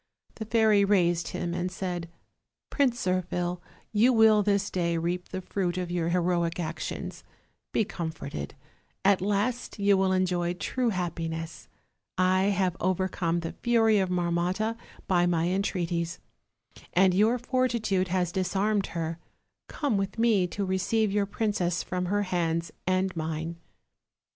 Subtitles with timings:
[0.33, 2.09] The fairy raised him and said:
[2.71, 3.61] "Prince Zirphil,
[3.91, 7.23] you will this day reap the fruit of your heroic actions.
[7.71, 8.55] Be comforted;
[9.05, 11.67] at last you will enjoy true happiness.
[12.17, 14.75] I have overcome the fury of Marmotta
[15.05, 16.17] by my entreaties,
[16.93, 19.19] and your fortitude has disarmed her;
[19.67, 23.57] come with me to receive your princess from her hands and mine."